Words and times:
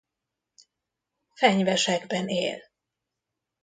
Fenyvesekben 1.35 2.27
él. 2.29 2.61